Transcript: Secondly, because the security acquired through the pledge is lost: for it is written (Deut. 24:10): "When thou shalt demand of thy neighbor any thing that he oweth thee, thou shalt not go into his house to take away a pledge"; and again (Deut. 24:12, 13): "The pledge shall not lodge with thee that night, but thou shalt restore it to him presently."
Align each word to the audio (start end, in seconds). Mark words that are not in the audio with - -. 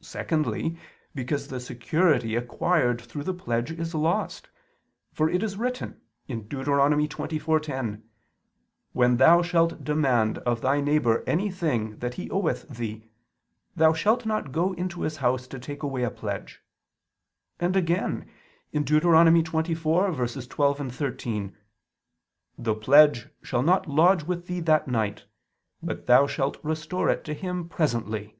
Secondly, 0.00 0.78
because 1.14 1.48
the 1.48 1.60
security 1.60 2.34
acquired 2.34 2.98
through 2.98 3.24
the 3.24 3.34
pledge 3.34 3.70
is 3.70 3.94
lost: 3.94 4.48
for 5.12 5.28
it 5.28 5.42
is 5.42 5.58
written 5.58 6.00
(Deut. 6.26 6.48
24:10): 6.64 8.00
"When 8.94 9.18
thou 9.18 9.42
shalt 9.42 9.84
demand 9.84 10.38
of 10.38 10.62
thy 10.62 10.80
neighbor 10.80 11.22
any 11.26 11.50
thing 11.50 11.98
that 11.98 12.14
he 12.14 12.30
oweth 12.30 12.70
thee, 12.70 13.10
thou 13.76 13.92
shalt 13.92 14.24
not 14.24 14.50
go 14.50 14.72
into 14.72 15.02
his 15.02 15.18
house 15.18 15.46
to 15.48 15.58
take 15.58 15.82
away 15.82 16.04
a 16.04 16.10
pledge"; 16.10 16.62
and 17.58 17.76
again 17.76 18.30
(Deut. 18.72 19.02
24:12, 19.02 20.90
13): 20.92 21.56
"The 22.56 22.74
pledge 22.74 23.28
shall 23.42 23.62
not 23.62 23.86
lodge 23.86 24.22
with 24.24 24.46
thee 24.46 24.60
that 24.60 24.88
night, 24.88 25.26
but 25.82 26.06
thou 26.06 26.26
shalt 26.26 26.56
restore 26.62 27.10
it 27.10 27.24
to 27.26 27.34
him 27.34 27.68
presently." 27.68 28.38